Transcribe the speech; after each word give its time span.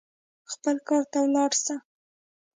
خپل 0.51 0.75
کار 0.87 1.03
ته 1.11 1.17
ولاړ 1.23 1.51
سه. 1.65 1.75